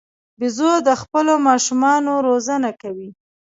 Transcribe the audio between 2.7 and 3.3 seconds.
کوي.